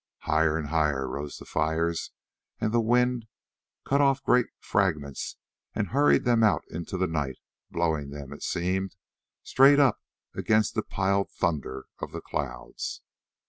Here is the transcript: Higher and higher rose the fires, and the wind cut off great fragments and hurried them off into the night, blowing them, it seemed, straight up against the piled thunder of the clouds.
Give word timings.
Higher 0.21 0.57
and 0.57 0.69
higher 0.69 1.07
rose 1.07 1.37
the 1.37 1.45
fires, 1.45 2.09
and 2.59 2.71
the 2.73 2.81
wind 2.81 3.27
cut 3.85 4.01
off 4.01 4.23
great 4.23 4.47
fragments 4.59 5.37
and 5.75 5.89
hurried 5.89 6.23
them 6.23 6.43
off 6.43 6.63
into 6.71 6.97
the 6.97 7.05
night, 7.05 7.37
blowing 7.69 8.09
them, 8.09 8.33
it 8.33 8.41
seemed, 8.41 8.95
straight 9.43 9.79
up 9.79 10.01
against 10.33 10.73
the 10.73 10.81
piled 10.81 11.29
thunder 11.29 11.85
of 11.99 12.13
the 12.13 12.21
clouds. 12.21 13.01